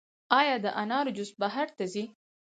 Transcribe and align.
آیا 0.39 0.55
د 0.63 0.67
انارو 0.81 1.11
جوس 1.17 1.31
بهر 1.41 1.67
ته 1.77 1.83
ځي؟ 1.93 2.03